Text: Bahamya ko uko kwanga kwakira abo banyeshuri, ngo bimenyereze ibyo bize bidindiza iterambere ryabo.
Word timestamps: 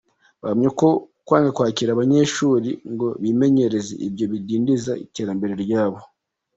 Bahamya 0.41 0.69
ko 0.79 0.87
uko 0.89 1.23
kwanga 1.25 1.49
kwakira 1.57 1.89
abo 1.91 1.99
banyeshuri, 2.03 2.69
ngo 2.91 3.07
bimenyereze 3.23 3.93
ibyo 4.07 4.25
bize 4.25 4.31
bidindiza 4.41 4.91
iterambere 5.05 5.53
ryabo. 5.63 5.99